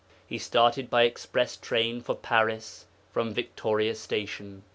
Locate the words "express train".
1.03-2.01